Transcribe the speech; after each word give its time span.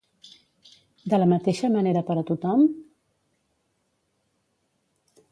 De 1.13 1.17
la 1.19 1.25
mateixa 1.33 1.67
manera 1.75 2.01
per 2.07 2.15
a 2.21 2.23
tothom? 2.29 2.63